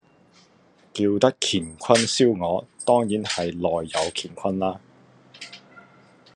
[0.95, 4.81] 叫得乾坤燒鵝，當然係內有乾坤啦